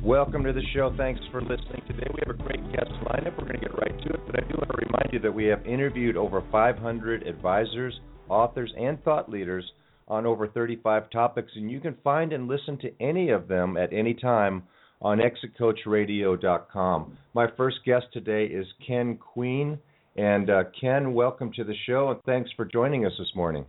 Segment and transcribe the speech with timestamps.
[0.00, 0.94] Welcome to the show.
[0.96, 1.82] Thanks for listening.
[1.88, 3.36] Today we have a great guest lineup.
[3.36, 5.34] We're going to get right to it, but I do want to remind you that
[5.34, 9.64] we have interviewed over 500 advisors, authors, and thought leaders
[10.06, 13.92] on over 35 topics, and you can find and listen to any of them at
[13.92, 14.62] any time
[15.00, 17.18] on exitcoachradio.com.
[17.34, 19.80] My first guest today is Ken Queen.
[20.14, 23.64] And uh, Ken, welcome to the show, and thanks for joining us this morning.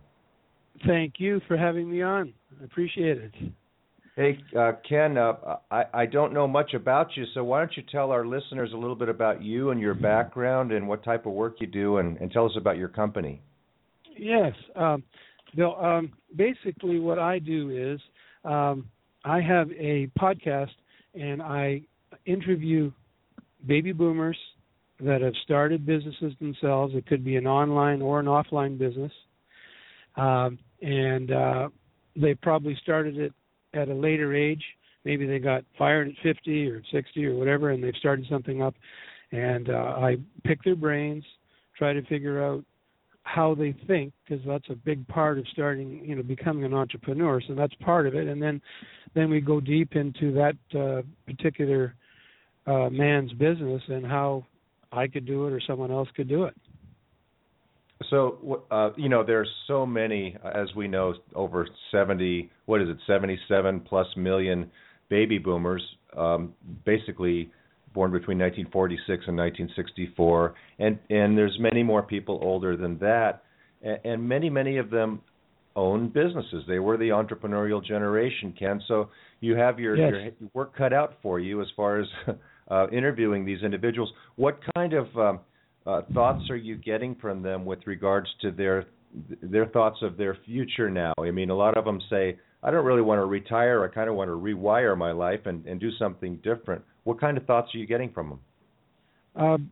[0.86, 2.34] Thank you for having me on.
[2.60, 3.32] I appreciate it.
[4.16, 7.82] Hey, uh, Ken, uh, I, I don't know much about you, so why don't you
[7.90, 11.32] tell our listeners a little bit about you and your background and what type of
[11.32, 13.42] work you do, and, and tell us about your company?
[14.16, 15.02] Yes, um,
[15.56, 15.74] Bill.
[15.74, 18.00] Um, basically, what I do is
[18.44, 18.86] um,
[19.24, 20.70] I have a podcast,
[21.14, 21.82] and I
[22.24, 22.92] interview
[23.66, 24.38] baby boomers
[25.00, 26.94] that have started businesses themselves.
[26.94, 29.12] It could be an online or an offline business,
[30.14, 31.68] um, and uh,
[32.14, 33.32] they probably started it
[33.74, 34.62] at a later age.
[35.04, 38.74] Maybe they got fired at 50 or 60 or whatever, and they've started something up.
[39.32, 41.24] And uh, I pick their brains,
[41.76, 42.64] try to figure out
[43.24, 47.40] how they think, because that's a big part of starting, you know, becoming an entrepreneur.
[47.46, 48.28] So that's part of it.
[48.28, 48.60] And then,
[49.14, 51.94] then we go deep into that uh, particular
[52.66, 54.46] uh, man's business and how
[54.92, 56.54] I could do it or someone else could do it.
[58.14, 62.96] So, uh, you know, there's so many, as we know, over 70, what is it,
[63.08, 64.70] 77 plus million
[65.08, 65.82] baby boomers,
[66.16, 67.50] um, basically
[67.92, 73.42] born between 1946 and 1964, and and there's many more people older than that,
[73.82, 75.20] and, and many many of them
[75.74, 76.62] own businesses.
[76.68, 78.80] They were the entrepreneurial generation, Ken.
[78.86, 79.08] So
[79.40, 80.32] you have your, yes.
[80.38, 82.06] your work cut out for you as far as
[82.70, 84.12] uh, interviewing these individuals.
[84.36, 85.40] What kind of um,
[85.86, 88.86] uh, thoughts are you getting from them with regards to their
[89.42, 91.12] their thoughts of their future now?
[91.20, 93.84] I mean, a lot of them say, "I don't really want to retire.
[93.84, 97.36] I kind of want to rewire my life and and do something different." What kind
[97.36, 98.40] of thoughts are you getting from them?
[99.36, 99.70] Um,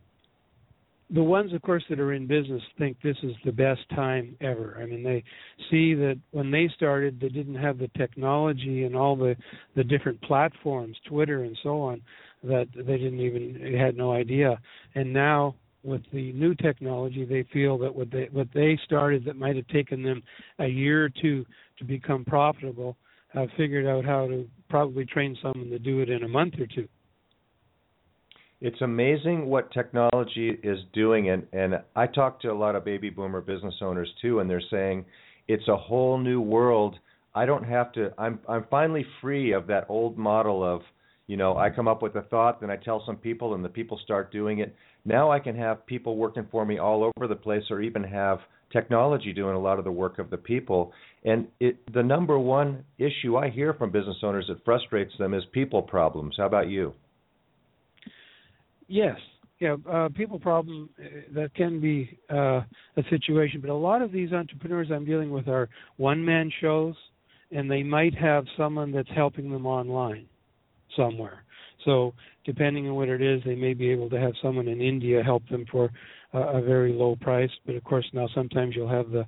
[1.09, 4.77] the ones, of course, that are in business think this is the best time ever.
[4.81, 5.23] I mean, they
[5.69, 9.35] see that when they started, they didn't have the technology and all the
[9.75, 12.01] the different platforms, Twitter and so on,
[12.43, 14.59] that they didn't even had no idea.
[14.95, 19.35] And now with the new technology, they feel that what they what they started that
[19.35, 20.23] might have taken them
[20.59, 21.45] a year or two
[21.77, 22.95] to become profitable
[23.33, 26.67] have figured out how to probably train someone to do it in a month or
[26.67, 26.87] two.
[28.61, 33.09] It's amazing what technology is doing, and and I talk to a lot of baby
[33.09, 35.03] boomer business owners too, and they're saying
[35.49, 36.95] it's a whole new world.
[37.35, 38.13] I don't have to.
[38.17, 40.81] I'm I'm finally free of that old model of
[41.27, 43.69] you know I come up with a thought, then I tell some people, and the
[43.69, 44.73] people start doing it
[45.05, 48.39] now I can have people working for me all over the place, or even have
[48.71, 50.91] technology doing a lot of the work of the people.
[51.23, 55.43] And it, the number one issue I hear from business owners that frustrates them is
[55.51, 56.35] people problems.
[56.37, 56.93] How about you?
[58.87, 59.17] Yes,
[59.59, 61.03] yeah, uh, people problem uh,
[61.33, 62.61] that can be uh,
[62.97, 66.95] a situation, but a lot of these entrepreneurs I'm dealing with are one man shows,
[67.51, 70.25] and they might have someone that's helping them online
[70.97, 71.43] somewhere.
[71.85, 72.13] So
[72.45, 75.47] depending on what it is, they may be able to have someone in India help
[75.49, 75.89] them for
[76.33, 77.51] uh, a very low price.
[77.65, 79.25] But of course, now sometimes you'll have the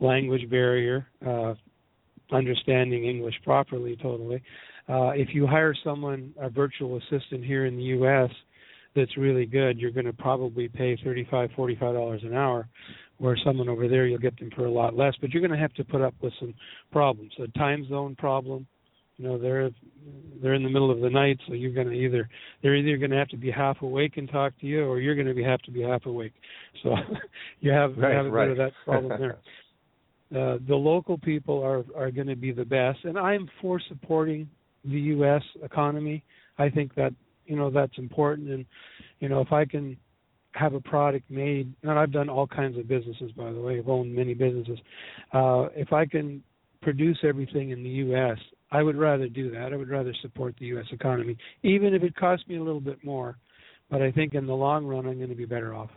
[0.00, 1.54] language barrier, uh,
[2.32, 4.42] understanding English properly, totally.
[4.88, 8.30] Uh, if you hire someone, a virtual assistant here in the U.S.
[8.96, 12.68] that's really good, you're going to probably pay thirty-five, forty-five dollars an hour.
[13.18, 15.58] Where someone over there, you'll get them for a lot less, but you're going to
[15.58, 16.54] have to put up with some
[16.90, 17.32] problems.
[17.38, 18.66] A time zone problem,
[19.20, 19.70] you know they're
[20.40, 22.26] they're in the middle of the night so you're going to either
[22.62, 25.14] they're either going to have to be half awake and talk to you or you're
[25.14, 26.32] going to be have to be half awake.
[26.82, 26.94] So
[27.60, 28.44] you have right, you have a right.
[28.46, 29.38] bit of that problem there.
[30.32, 34.48] Uh, the local people are are going to be the best and i'm for supporting
[34.84, 36.22] the us economy.
[36.56, 37.12] I think that
[37.46, 38.64] you know that's important and
[39.18, 39.96] you know if i can
[40.52, 43.88] have a product made and i've done all kinds of businesses by the way i've
[43.88, 44.78] owned many businesses
[45.32, 46.40] uh if i can
[46.80, 48.38] produce everything in the us
[48.72, 49.72] I would rather do that.
[49.72, 50.86] I would rather support the U.S.
[50.92, 53.36] economy, even if it costs me a little bit more.
[53.90, 55.90] But I think in the long run, I'm going to be better off.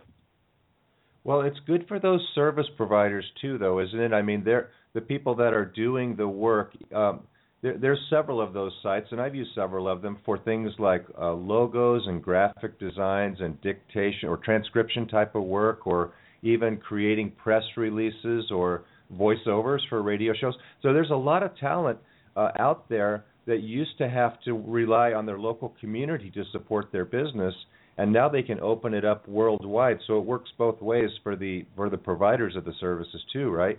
[1.22, 4.12] Well, it's good for those service providers too, though, isn't it?
[4.12, 6.72] I mean, they're the people that are doing the work.
[6.94, 7.20] Um,
[7.62, 11.06] there, there's several of those sites, and I've used several of them for things like
[11.18, 16.12] uh, logos and graphic designs and dictation or transcription type of work, or
[16.42, 18.84] even creating press releases or
[19.16, 20.54] voiceovers for radio shows.
[20.82, 21.98] So there's a lot of talent
[22.36, 26.90] uh, out there that used to have to rely on their local community to support
[26.92, 27.54] their business
[27.96, 29.98] and now they can open it up worldwide.
[30.06, 33.78] So it works both ways for the for the providers of the services too right?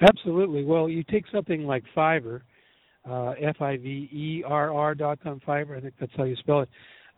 [0.00, 0.64] Absolutely.
[0.64, 2.40] Well you take something like fiverr
[3.08, 6.68] uh, f-i-v-e-r-r dot com fiverr i think that's how you spell it.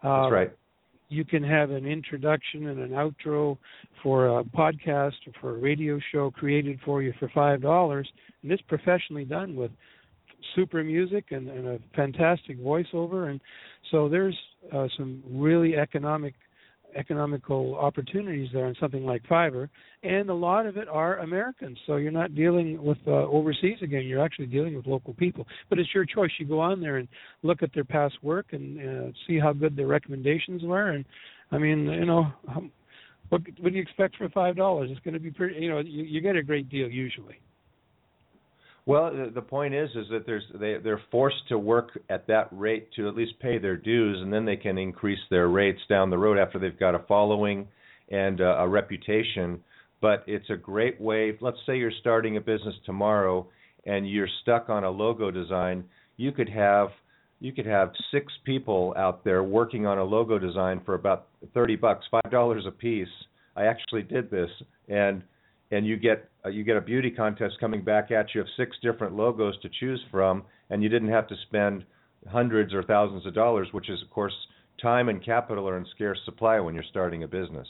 [0.02, 0.50] Uh, that's right.
[1.08, 3.56] you can have an introduction and an outro
[4.02, 8.08] for a podcast or for a radio show created for you for five dollars
[8.42, 9.70] and it's professionally done with
[10.54, 13.40] super music and, and a fantastic voiceover, and
[13.90, 14.36] so there's
[14.72, 16.34] uh, some really economic
[16.96, 19.68] economical opportunities there in something like Fiverr,
[20.02, 21.78] and a lot of it are Americans.
[21.86, 24.04] So you're not dealing with uh, overseas again.
[24.04, 25.46] You're actually dealing with local people.
[25.68, 26.30] But it's your choice.
[26.38, 27.08] You go on there and
[27.42, 30.90] look at their past work and uh, see how good their recommendations were.
[30.90, 31.04] And
[31.52, 32.32] I mean, you know,
[33.28, 34.90] what what do you expect for five dollars?
[34.90, 35.60] It's going to be pretty.
[35.60, 37.36] You know, you, you get a great deal usually.
[38.86, 42.48] Well, the, the point is, is that there's they they're forced to work at that
[42.52, 46.08] rate to at least pay their dues, and then they can increase their rates down
[46.08, 47.66] the road after they've got a following
[48.10, 49.60] and uh, a reputation.
[50.00, 51.36] But it's a great way.
[51.40, 53.48] Let's say you're starting a business tomorrow
[53.86, 55.84] and you're stuck on a logo design.
[56.16, 56.90] You could have
[57.40, 61.74] you could have six people out there working on a logo design for about thirty
[61.74, 63.08] bucks, five dollars a piece.
[63.56, 64.50] I actually did this,
[64.88, 65.22] and
[65.70, 68.76] and you get uh, you get a beauty contest coming back at you of six
[68.82, 71.84] different logos to choose from, and you didn't have to spend
[72.28, 74.34] hundreds or thousands of dollars, which is of course
[74.80, 77.66] time and capital are in scarce supply when you're starting a business.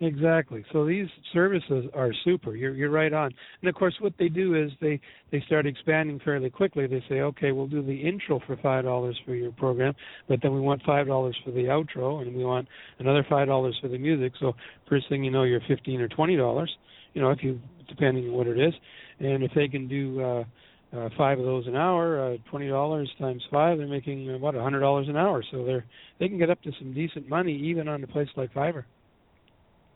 [0.00, 0.64] Exactly.
[0.72, 2.56] So these services are super.
[2.56, 3.32] You're you're right on.
[3.60, 5.00] And of course, what they do is they
[5.30, 6.88] they start expanding fairly quickly.
[6.88, 9.94] They say, okay, we'll do the intro for five dollars for your program,
[10.28, 12.66] but then we want five dollars for the outro, and we want
[12.98, 14.32] another five dollars for the music.
[14.40, 14.54] So
[14.88, 16.76] first thing you know, you're fifteen or twenty dollars.
[17.12, 18.74] You know, if you depending on what it is,
[19.20, 20.44] and if they can do uh,
[20.92, 24.62] uh, five of those an hour, uh, twenty dollars times five, they're making about a
[24.62, 25.44] hundred dollars an hour.
[25.52, 25.84] So they're
[26.18, 28.84] they can get up to some decent money even on a place like Fiverr.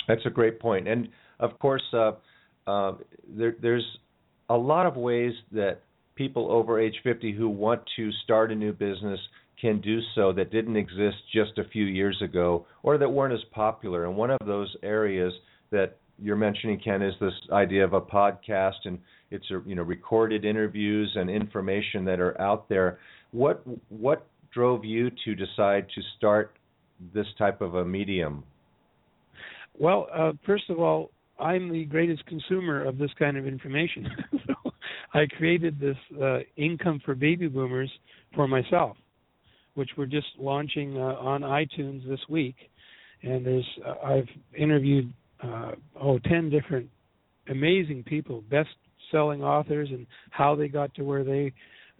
[0.09, 0.89] That's a great point.
[0.89, 1.09] And
[1.39, 2.13] of course, uh,
[2.67, 2.95] uh,
[3.29, 3.87] there, there's
[4.49, 5.83] a lot of ways that
[6.17, 9.21] people over age 50 who want to start a new business
[9.61, 13.45] can do so that didn't exist just a few years ago or that weren't as
[13.53, 14.05] popular.
[14.07, 15.33] And one of those areas
[15.71, 18.99] that you're mentioning, Ken, is this idea of a podcast and
[19.31, 22.99] it's a, you know recorded interviews and information that are out there.
[23.31, 26.57] What what drove you to decide to start
[27.15, 28.43] this type of a medium?
[29.79, 34.09] Well, uh, first of all, I'm the greatest consumer of this kind of information.
[34.47, 34.73] so
[35.15, 37.91] I created this uh, income for baby boomers
[38.35, 38.97] for myself,
[39.75, 42.57] which we're just launching uh, on iTunes this week.
[43.23, 46.89] And there's uh, I've interviewed uh, oh ten different
[47.49, 48.71] amazing people, best
[49.13, 51.53] selling authors, and how they got to where they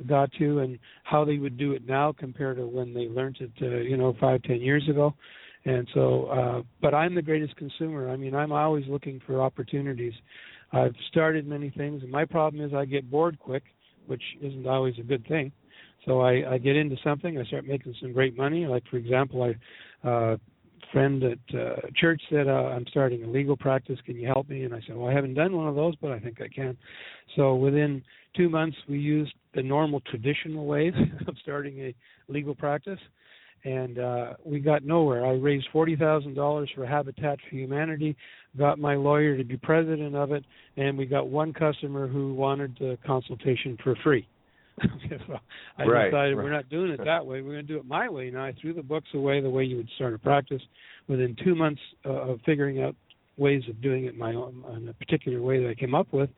[0.09, 3.51] got to, and how they would do it now compared to when they learned it,
[3.63, 5.15] uh, you know, five ten years ago
[5.69, 8.09] and so uh but i'm the greatest consumer.
[8.09, 10.15] I mean i'm always looking for opportunities.
[10.73, 13.65] I've started many things and my problem is i get bored quick
[14.07, 15.53] which isn't always a good thing.
[16.07, 18.67] So i i get into something i start making some great money.
[18.67, 20.37] Like for example i uh
[20.93, 23.99] friend at uh, church said uh, i'm starting a legal practice.
[24.07, 24.65] Can you help me?
[24.65, 26.77] And i said well i haven't done one of those but i think i can.
[27.37, 28.03] So within
[28.37, 30.95] two months we used the normal traditional ways
[31.29, 31.95] of starting a
[32.29, 33.01] legal practice
[33.65, 35.27] and uh, we got nowhere.
[35.27, 38.17] I raised forty thousand dollars for Habitat for Humanity,
[38.57, 40.45] got my lawyer to be president of it,
[40.77, 44.27] and we got one customer who wanted the consultation for free.
[44.81, 45.39] so
[45.77, 46.45] I right, decided right.
[46.45, 47.43] we're not doing it that way.
[47.43, 48.31] We're going to do it my way.
[48.31, 50.63] Now I threw the books away the way you would start a practice.
[51.09, 52.95] Within two months uh, of figuring out
[53.39, 56.31] ways of doing it my own, in a particular way that I came up with,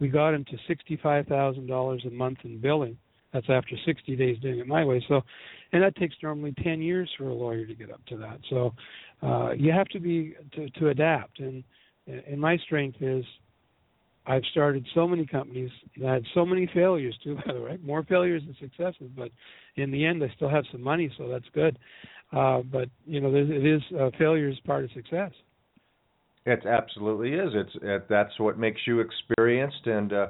[0.00, 2.96] we got into sixty-five thousand dollars a month in billing
[3.32, 5.04] that's after 60 days doing it my way.
[5.08, 5.22] So,
[5.72, 8.38] and that takes normally 10 years for a lawyer to get up to that.
[8.50, 8.74] So,
[9.22, 11.40] uh, you have to be to, to adapt.
[11.40, 11.64] And
[12.06, 13.24] and my strength is
[14.26, 15.70] I've started so many companies
[16.00, 17.36] that had so many failures too.
[17.46, 19.10] By the way, more failures than successes.
[19.16, 19.30] But
[19.76, 21.78] in the end, I still have some money, so that's good.
[22.32, 25.32] Uh, but you know, it is uh, failure is part of success.
[26.44, 27.50] It absolutely is.
[27.54, 30.12] It's it, that's what makes you experienced and.
[30.12, 30.26] Uh,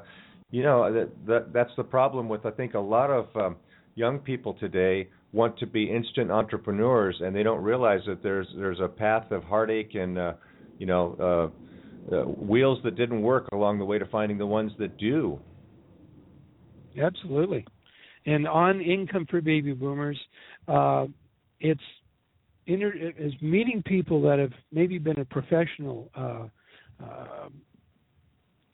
[0.53, 3.57] you know that, that that's the problem with I think a lot of um,
[3.97, 8.79] young people today want to be instant entrepreneurs and they don't realize that there's there's
[8.79, 10.35] a path of heartache and uh,
[10.79, 11.51] you know
[12.11, 15.41] uh, uh, wheels that didn't work along the way to finding the ones that do.
[17.01, 17.65] Absolutely.
[18.27, 20.21] and on income for baby boomers,
[20.69, 21.07] uh,
[21.61, 21.81] it's
[22.67, 26.45] inter- is meeting people that have maybe been a professional uh,
[27.03, 27.49] uh,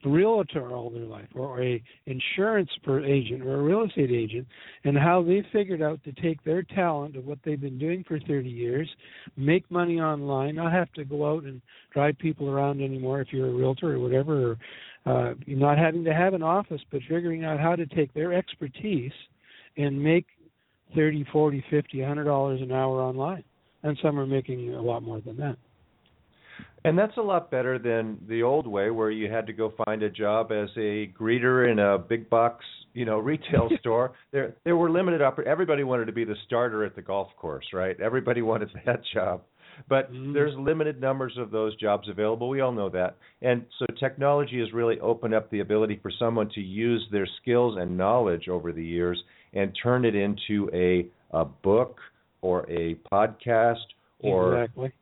[0.05, 4.47] realtor all their life, or a insurance per agent, or a real estate agent,
[4.85, 8.19] and how they figured out to take their talent of what they've been doing for
[8.21, 8.89] 30 years,
[9.37, 11.61] make money online, not have to go out and
[11.93, 14.57] drive people around anymore if you're a realtor or whatever, or
[15.07, 19.13] uh, not having to have an office, but figuring out how to take their expertise
[19.77, 20.27] and make
[20.95, 23.45] 30, 40, 50, 100 dollars an hour online,
[23.83, 25.57] and some are making a lot more than that.
[26.85, 30.03] And that's a lot better than the old way where you had to go find
[30.03, 34.13] a job as a greeter in a big box, you know, retail store.
[34.33, 37.67] There there were limited oppor- everybody wanted to be the starter at the golf course,
[37.73, 38.01] right?
[38.01, 39.43] Everybody wanted that job.
[39.89, 40.33] But mm-hmm.
[40.33, 42.49] there's limited numbers of those jobs available.
[42.49, 43.17] We all know that.
[43.43, 47.77] And so technology has really opened up the ability for someone to use their skills
[47.79, 49.23] and knowledge over the years
[49.53, 51.99] and turn it into a a book
[52.41, 53.77] or a podcast
[54.21, 54.93] or exactly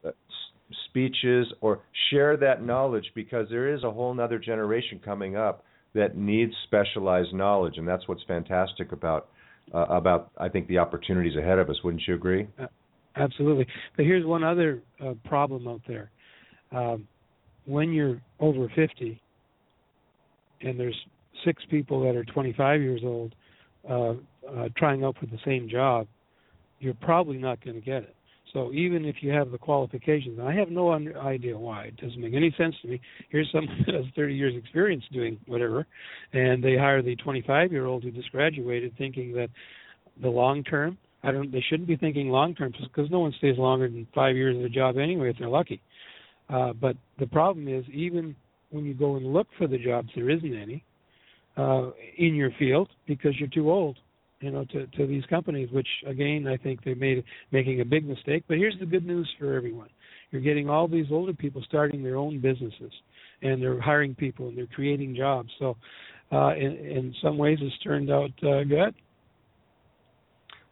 [0.88, 1.80] speeches or
[2.10, 7.32] share that knowledge because there is a whole other generation coming up that needs specialized
[7.32, 9.28] knowledge and that's what's fantastic about
[9.74, 11.76] uh, about I think the opportunities ahead of us.
[11.82, 12.46] Wouldn't you agree?
[13.16, 13.66] Absolutely.
[13.96, 16.10] But here's one other uh, problem out there.
[16.70, 17.08] Um,
[17.64, 19.20] when you're over 50
[20.60, 20.96] and there's
[21.44, 23.34] six people that are 25 years old
[23.88, 24.10] uh,
[24.48, 26.06] uh, trying out for the same job
[26.78, 28.14] you're probably not going to get it
[28.52, 31.84] so even if you have the qualifications, I have no idea why.
[31.84, 33.00] It doesn't make any sense to me.
[33.28, 35.86] Here's someone that has 30 years experience doing whatever,
[36.32, 39.48] and they hire the 25 year old who just graduated, thinking that
[40.22, 40.96] the long term.
[41.22, 41.50] I don't.
[41.50, 44.62] They shouldn't be thinking long term because no one stays longer than five years in
[44.62, 45.82] a job anyway if they're lucky.
[46.48, 48.36] Uh, but the problem is even
[48.70, 50.84] when you go and look for the jobs, there isn't any
[51.56, 53.96] uh, in your field because you're too old
[54.40, 58.06] you know, to, to these companies, which again I think they made making a big
[58.06, 58.44] mistake.
[58.48, 59.88] But here's the good news for everyone:
[60.30, 62.92] you're getting all these older people starting their own businesses,
[63.42, 65.50] and they're hiring people and they're creating jobs.
[65.58, 65.76] So,
[66.32, 68.94] uh, in, in some ways, it's turned out uh, good.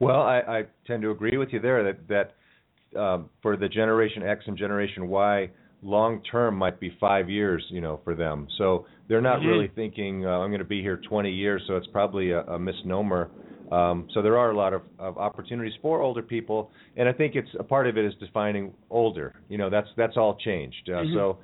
[0.01, 4.23] Well, I, I tend to agree with you there that that um, for the Generation
[4.23, 5.51] X and Generation Y,
[5.85, 8.49] long term might be five years, you know, for them.
[8.59, 9.49] So they're not mm-hmm.
[9.49, 11.63] really thinking uh, I'm going to be here 20 years.
[11.67, 13.31] So it's probably a, a misnomer
[13.73, 17.35] um, so there are a lot of, of opportunities for older people, and I think
[17.35, 19.35] it's a part of it is defining older.
[19.49, 20.89] You know, that's that's all changed.
[20.89, 21.15] Uh, mm-hmm.
[21.15, 21.39] So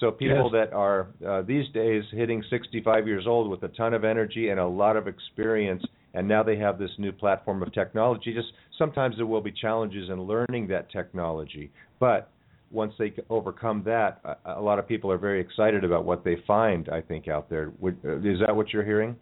[0.00, 0.68] so people yes.
[0.70, 4.60] that are uh, these days hitting 65 years old with a ton of energy and
[4.60, 5.82] a lot of experience,
[6.14, 8.32] and now they have this new platform of technology.
[8.32, 8.48] Just
[8.78, 12.30] sometimes there will be challenges in learning that technology, but
[12.74, 16.36] once they overcome that, a, a lot of people are very excited about what they
[16.46, 16.88] find.
[16.88, 17.72] I think out there.
[17.78, 19.16] Would, uh, is that what you're hearing?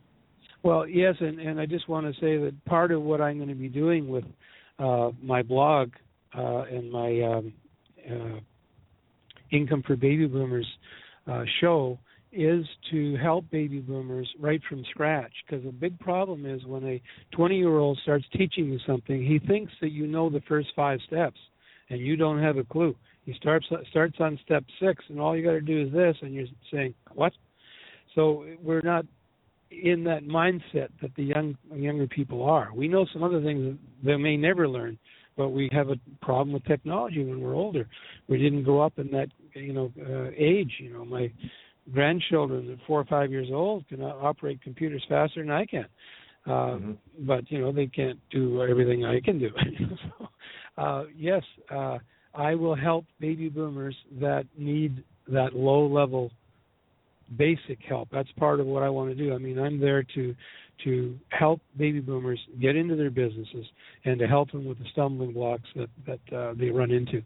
[0.63, 3.49] Well, yes, and, and I just want to say that part of what I'm going
[3.49, 4.25] to be doing with
[4.79, 5.91] uh, my blog
[6.37, 7.53] uh, and my um,
[8.11, 8.41] uh,
[9.51, 10.67] Income for Baby Boomers
[11.31, 11.99] uh, show
[12.33, 15.33] is to help baby boomers right from scratch.
[15.47, 19.39] Because a big problem is when a 20 year old starts teaching you something, he
[19.47, 21.39] thinks that you know the first five steps,
[21.91, 22.97] and you don't have a clue.
[23.25, 26.35] He starts starts on step six, and all you got to do is this, and
[26.35, 27.33] you're saying what?
[28.15, 29.05] So we're not
[29.71, 32.71] in that mindset that the young younger people are.
[32.75, 34.99] We know some other things that they may never learn,
[35.37, 37.89] but we have a problem with technology when we're older.
[38.29, 40.73] We didn't grow up in that you know uh, age.
[40.79, 41.31] You know, my
[41.93, 45.87] grandchildren at four or five years old can operate computers faster than I can.
[46.45, 46.93] Uh, mm-hmm.
[47.21, 49.51] But you know they can't do everything I can do.
[50.19, 50.29] so,
[50.77, 51.99] uh, yes, uh,
[52.35, 56.31] I will help baby boomers that need that low level
[57.37, 58.09] basic help.
[58.13, 59.35] That's part of what I want to do.
[59.35, 60.35] I mean, I'm there to
[60.85, 63.67] to help baby boomers get into their businesses
[64.05, 67.23] and to help them with the stumbling blocks that that uh, they run into.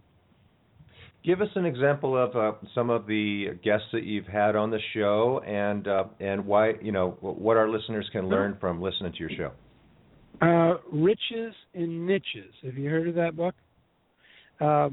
[1.24, 4.78] Give us an example of uh, some of the guests that you've had on the
[4.94, 9.18] show, and uh, and why you know what our listeners can learn from listening to
[9.18, 9.52] your show.
[10.40, 12.52] Uh, Riches and Niches.
[12.62, 13.54] Have you heard of that book?
[14.60, 14.90] Uh,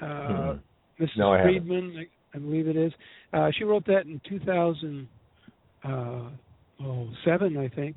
[0.00, 0.56] uh,
[1.00, 1.14] Mrs.
[1.14, 1.20] Hmm.
[1.20, 2.92] No, Friedman, I believe it is.
[3.32, 5.08] Uh, she wrote that in 2007,
[7.56, 7.96] uh, I think.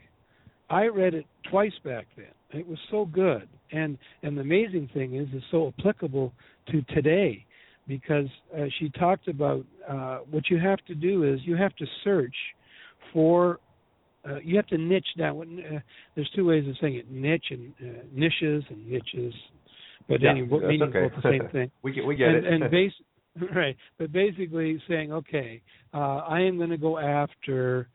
[0.69, 2.25] I read it twice back then.
[2.51, 6.31] It was so good, and and the amazing thing is, it's so applicable
[6.71, 7.45] to today,
[7.87, 11.85] because uh, she talked about uh, what you have to do is you have to
[12.03, 12.35] search
[13.13, 13.59] for
[14.27, 15.63] uh, you have to niche down.
[15.63, 15.79] Uh,
[16.15, 19.33] there's two ways of saying it: niche and uh, niches and niches.
[20.07, 21.01] But yeah, anyway, meaning okay.
[21.01, 21.71] both the same thing.
[21.81, 22.53] we get we get and, it.
[22.53, 22.93] and base,
[23.55, 25.61] right, but basically saying, okay,
[25.93, 27.89] uh, I am going to go after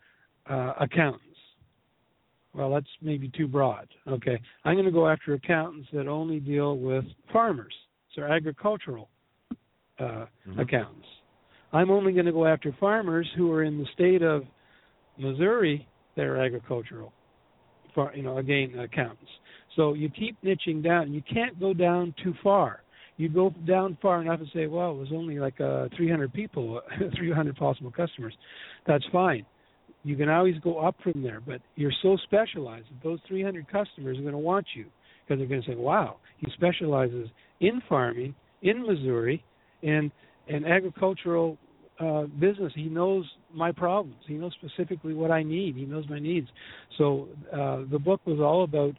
[0.48, 1.24] uh, accountants,
[2.54, 3.88] Well, that's maybe too broad.
[4.08, 7.74] Okay, I'm going to go after accountants that only deal with farmers,
[8.14, 9.08] so agricultural
[9.98, 10.58] uh, mm-hmm.
[10.58, 11.06] accountants.
[11.72, 14.42] I'm only going to go after farmers who are in the state of
[15.18, 15.86] Missouri
[16.16, 17.12] that are agricultural,
[17.94, 19.30] far, you know, again accountants.
[19.76, 21.12] So you keep niching down.
[21.12, 22.82] You can't go down too far.
[23.16, 26.80] You go down far enough and say, well, it was only like uh, 300 people,
[27.16, 28.34] 300 possible customers.
[28.86, 29.44] That's fine.
[30.02, 34.16] You can always go up from there, but you're so specialized that those 300 customers
[34.18, 34.86] are going to want you
[35.22, 37.28] because they're going to say, wow, he specializes
[37.60, 39.44] in farming in Missouri
[39.82, 40.10] and
[40.48, 41.58] an agricultural
[42.00, 42.72] uh, business.
[42.74, 44.16] He knows my problems.
[44.26, 45.76] He knows specifically what I need.
[45.76, 46.48] He knows my needs.
[46.96, 48.94] So uh, the book was all about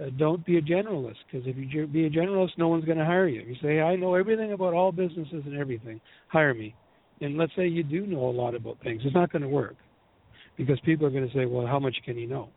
[0.00, 3.04] uh, don't be a generalist because if you be a generalist, no one's going to
[3.04, 3.42] hire you.
[3.42, 6.00] You say I know everything about all businesses and everything.
[6.28, 6.74] Hire me.
[7.20, 9.02] And let's say you do know a lot about things.
[9.04, 9.76] It's not going to work
[10.56, 12.48] because people are going to say, well, how much can you know?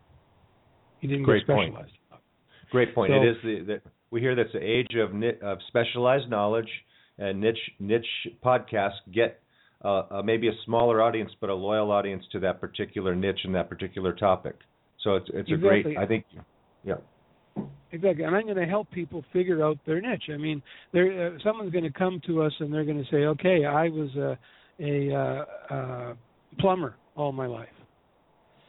[1.00, 1.92] He didn't Great get specialized.
[2.10, 2.22] Point.
[2.70, 3.12] Great point.
[3.12, 3.80] So, it is the, the
[4.10, 5.10] we hear that's the age of
[5.42, 6.68] of specialized knowledge
[7.18, 8.06] and niche niche
[8.44, 9.40] podcasts get
[9.84, 13.54] uh, uh, maybe a smaller audience, but a loyal audience to that particular niche and
[13.54, 14.56] that particular topic.
[15.04, 15.80] So it's it's exactly.
[15.80, 15.98] a great.
[15.98, 16.24] I think,
[16.84, 16.94] yeah.
[17.90, 20.24] Exactly, and I'm going to help people figure out their niche.
[20.32, 23.24] I mean, there uh, someone's going to come to us and they're going to say,
[23.24, 24.38] "Okay, I was a
[24.80, 26.14] a uh, uh,
[26.58, 27.68] plumber all my life.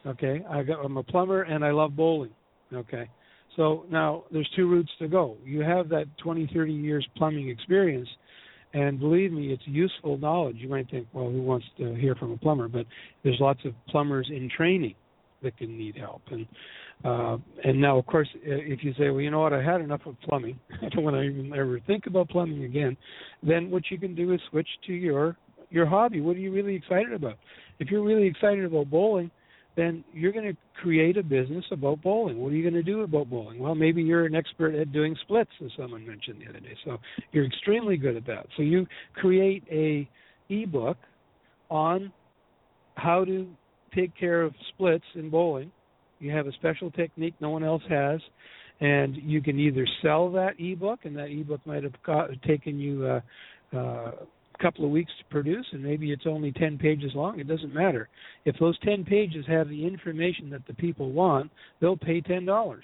[0.05, 2.31] Okay, I got, I'm a plumber and I love bowling.
[2.73, 3.09] Okay,
[3.55, 5.37] so now there's two routes to go.
[5.43, 8.07] You have that 20, 30 years plumbing experience,
[8.73, 10.57] and believe me, it's useful knowledge.
[10.57, 12.67] You might think, well, who wants to hear from a plumber?
[12.67, 12.85] But
[13.23, 14.95] there's lots of plumbers in training
[15.41, 16.21] that can need help.
[16.31, 16.45] And
[17.03, 20.01] uh, and now, of course, if you say, well, you know what, I had enough
[20.05, 22.97] of plumbing, I don't want to even ever think about plumbing again,
[23.41, 25.37] then what you can do is switch to your
[25.71, 26.19] your hobby.
[26.19, 27.37] What are you really excited about?
[27.77, 29.29] If you're really excited about bowling,
[29.75, 32.39] then you're going to create a business about bowling.
[32.39, 33.59] What are you going to do about bowling?
[33.59, 36.75] Well, maybe you're an expert at doing splits, as someone mentioned the other day.
[36.83, 36.97] So
[37.31, 38.47] you're extremely good at that.
[38.57, 40.09] So you create a
[40.49, 40.97] ebook
[41.69, 42.11] on
[42.95, 43.47] how to
[43.95, 45.71] take care of splits in bowling.
[46.19, 48.19] You have a special technique no one else has,
[48.81, 53.05] and you can either sell that ebook, and that ebook might have got, taken you
[53.05, 54.11] uh, uh,
[54.59, 57.39] couple of weeks to produce and maybe it's only 10 pages long.
[57.39, 58.09] It doesn't matter.
[58.45, 62.79] If those 10 pages have the information that the people want they'll pay $10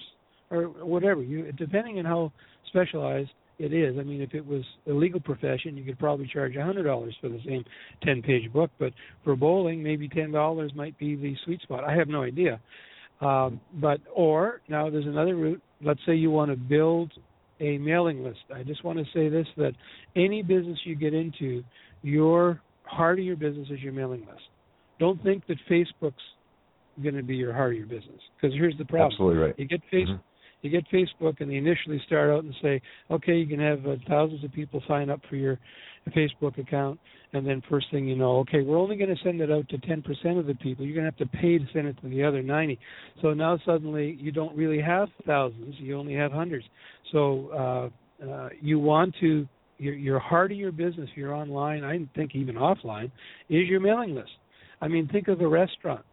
[0.52, 1.22] or whatever.
[1.22, 2.32] You depending on how
[2.68, 6.56] specialized it is i mean if it was a legal profession you could probably charge
[6.56, 7.64] a $100 for the same
[8.04, 8.92] 10 page book but
[9.24, 11.84] for bowling maybe $10 might be the sweet spot.
[11.84, 12.60] I have no idea
[13.22, 17.12] um, but or now there's another route let's say you want to build
[17.60, 18.40] a mailing list.
[18.54, 19.74] I just want to say this that
[20.16, 21.64] any business you get into,
[22.02, 24.44] your heart of your business is your mailing list.
[25.00, 26.16] Don't think that Facebook's
[27.02, 29.12] going to be your heart of your business because here's the problem.
[29.12, 29.56] Absolutely right.
[29.58, 30.08] You get Facebook.
[30.08, 30.22] Mm-hmm.
[30.62, 33.98] You get Facebook, and they initially start out and say, "Okay, you can have uh,
[34.10, 35.60] thousands of people sign up for your
[36.12, 37.00] Facebook account,
[37.34, 39.78] and then first thing you know, okay, we're only going to send it out to
[39.78, 40.86] 10% of the people.
[40.86, 42.80] You're going to have to pay to send it to the other 90.
[43.22, 46.66] So now suddenly you don't really have thousands, you only have hundreds.
[47.12, 47.92] So
[48.24, 52.36] uh, uh, you want to your, your heart of your business, your online, I think
[52.36, 53.12] even offline,
[53.50, 54.32] is your mailing list.
[54.82, 56.06] I mean, think of a restaurant.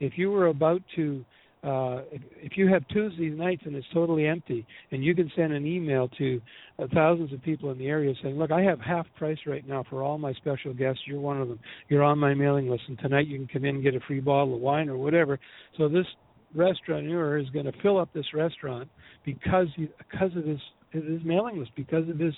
[0.00, 1.24] If you were about to
[1.64, 2.02] uh,
[2.40, 6.08] if, you have Tuesday nights and it's totally empty, and you can send an email
[6.16, 6.40] to
[6.78, 9.84] uh, thousands of people in the area saying, "Look, I have half price right now
[9.88, 11.00] for all my special guests.
[11.06, 11.58] You're one of them.
[11.88, 14.20] You're on my mailing list, and tonight you can come in and get a free
[14.20, 15.40] bottle of wine or whatever."
[15.76, 16.06] So this
[16.54, 18.88] restaurateur is going to fill up this restaurant
[19.24, 20.60] because he, because of his
[20.92, 22.34] his mailing list, because of his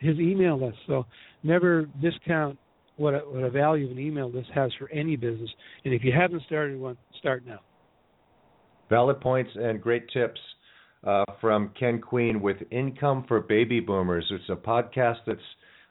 [0.00, 0.78] his email list.
[0.86, 1.06] So
[1.42, 2.58] never discount
[2.96, 5.50] what a, what a value an email list has for any business.
[5.84, 7.60] And if you haven't started one, start now.
[8.92, 10.38] Valid points and great tips
[11.02, 14.30] uh, from Ken Queen with Income for Baby Boomers.
[14.30, 15.40] It's a podcast that's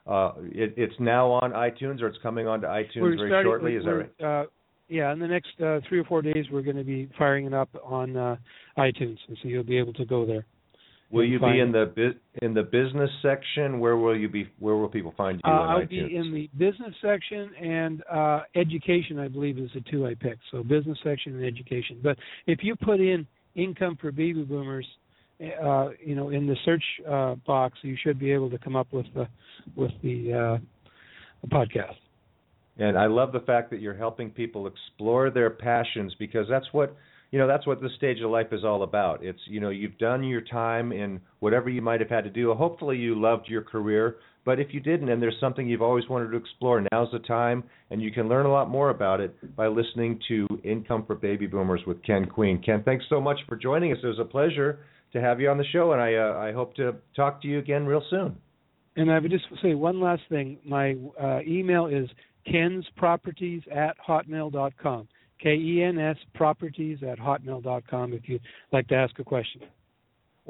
[0.06, 3.74] uh, it, it's now on iTunes or it's coming onto iTunes we're very starting, shortly.
[3.74, 4.42] Is that right?
[4.42, 4.46] Uh,
[4.88, 7.52] yeah, in the next uh, three or four days, we're going to be firing it
[7.52, 8.36] up on uh,
[8.78, 10.46] iTunes, and so you'll be able to go there.
[11.12, 13.80] Will you be in the in the business section?
[13.80, 14.48] Where will you be?
[14.58, 15.52] Where will people find you?
[15.52, 15.88] Uh, I'll iTunes?
[15.90, 19.18] be in the business section and uh, education.
[19.18, 20.40] I believe is the two I picked.
[20.50, 22.00] So business section and education.
[22.02, 24.86] But if you put in income for baby boomers,
[25.62, 28.90] uh, you know, in the search uh, box, you should be able to come up
[28.90, 29.28] with the
[29.76, 30.58] with the, uh,
[31.42, 31.96] the podcast.
[32.78, 36.96] And I love the fact that you're helping people explore their passions because that's what
[37.32, 39.24] you know that's what this stage of life is all about.
[39.24, 42.52] It's you know you've done your time in whatever you might have had to do.
[42.54, 46.30] Hopefully you loved your career, but if you didn't and there's something you've always wanted
[46.30, 49.66] to explore, now's the time, and you can learn a lot more about it by
[49.66, 52.62] listening to Income for Baby Boomers with Ken Queen.
[52.62, 53.98] Ken, thanks so much for joining us.
[54.02, 54.80] It was a pleasure
[55.14, 57.58] to have you on the show, and I uh, I hope to talk to you
[57.58, 58.36] again real soon.
[58.96, 60.58] And I would just say one last thing.
[60.66, 62.10] My uh, email is
[62.46, 65.08] kensproperties at hotmail.com.
[65.42, 69.62] K E N S properties at hotmail.com if you'd like to ask a question.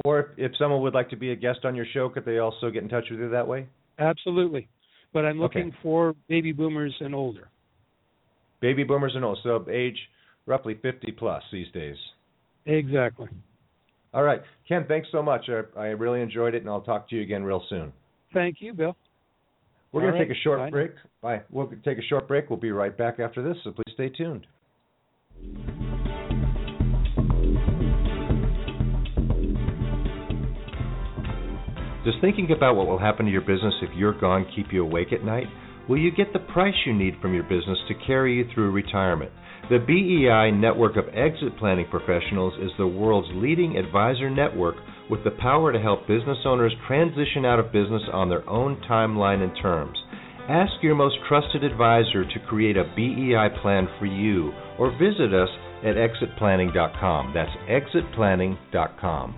[0.04, 2.38] Or if, if someone would like to be a guest on your show, could they
[2.38, 3.66] also get in touch with you that way?
[3.98, 4.68] Absolutely.
[5.12, 5.76] But I'm looking Okay.
[5.82, 7.48] for baby boomers and older.
[8.60, 9.98] Baby boomers and all, so age
[10.46, 11.96] roughly 50 plus these days.
[12.64, 13.28] Exactly.
[14.14, 15.48] All right, Ken, thanks so much.
[15.48, 17.92] I, I really enjoyed it, and I'll talk to you again real soon.
[18.32, 18.96] Thank you, Bill.
[19.90, 20.70] We're going to take a short bye.
[20.70, 20.92] break.
[21.20, 21.42] Bye.
[21.50, 22.48] We'll take a short break.
[22.48, 24.46] We'll be right back after this, so please stay tuned.
[32.04, 35.12] Does thinking about what will happen to your business if you're gone keep you awake
[35.12, 35.46] at night?
[35.88, 39.30] Will you get the price you need from your business to carry you through retirement?
[39.70, 44.74] The BEI network of exit planning professionals is the world's leading advisor network
[45.08, 49.42] with the power to help business owners transition out of business on their own timeline
[49.42, 50.01] and terms.
[50.48, 55.48] Ask your most trusted advisor to create a BEI plan for you or visit us
[55.84, 57.32] at exitplanning.com.
[57.32, 59.36] That's exitplanning.com.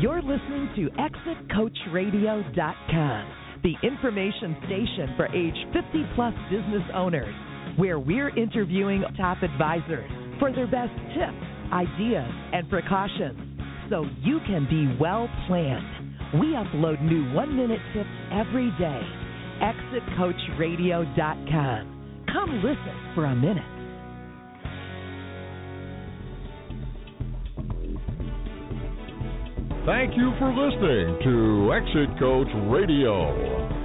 [0.00, 3.32] You're listening to ExitCoachRadio.com,
[3.62, 7.32] the information station for age 50 plus business owners,
[7.76, 13.47] where we're interviewing top advisors for their best tips, ideas, and precautions
[13.90, 15.86] so you can be well planned.
[16.34, 19.00] We upload new one minute tips every day.
[19.62, 22.24] ExitCoachRadio.com.
[22.32, 23.64] Come listen for a minute.
[29.86, 33.77] Thank you for listening to Exit Coach Radio.